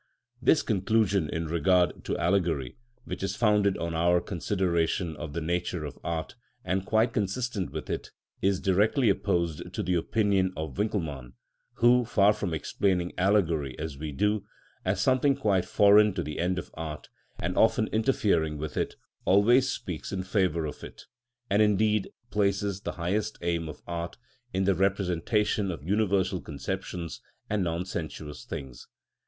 This 0.41 0.63
conclusion 0.63 1.29
in 1.29 1.45
regard 1.45 2.03
to 2.05 2.17
allegory, 2.17 2.75
which 3.05 3.21
is 3.21 3.35
founded 3.35 3.77
on 3.77 3.93
our 3.93 4.19
consideration 4.19 5.15
of 5.15 5.33
the 5.33 5.41
nature 5.41 5.85
of 5.85 5.99
art 6.03 6.33
and 6.65 6.83
quite 6.87 7.13
consistent 7.13 7.69
with 7.71 7.87
it, 7.87 8.09
is 8.41 8.59
directly 8.59 9.09
opposed 9.11 9.71
to 9.71 9.83
the 9.83 9.93
opinion 9.93 10.53
of 10.57 10.73
Winckelmann, 10.75 11.33
who, 11.73 12.03
far 12.03 12.33
from 12.33 12.51
explaining 12.51 13.13
allegory, 13.15 13.77
as 13.77 13.95
we 13.95 14.11
do, 14.11 14.43
as 14.83 14.99
something 14.99 15.35
quite 15.35 15.65
foreign 15.65 16.15
to 16.15 16.23
the 16.23 16.39
end 16.39 16.57
of 16.57 16.71
art, 16.73 17.09
and 17.37 17.55
often 17.55 17.85
interfering 17.89 18.57
with 18.57 18.77
it, 18.77 18.95
always 19.25 19.69
speaks 19.69 20.11
in 20.11 20.23
favour 20.23 20.65
of 20.65 20.83
it, 20.83 21.03
and 21.47 21.61
indeed 21.61 22.05
(Works, 22.33 22.33
vol. 22.33 22.41
i. 22.41 22.47
p. 22.47 22.51
55) 22.51 22.63
places 22.63 22.81
the 22.81 22.91
highest 22.93 23.37
aim 23.43 23.69
of 23.69 23.83
art 23.85 24.17
in 24.51 24.63
the 24.63 24.73
"representation 24.73 25.69
of 25.69 25.83
universal 25.87 26.41
conceptions, 26.41 27.21
and 27.51 27.63
non 27.63 27.85
sensuous 27.85 28.45
things." 28.45 28.87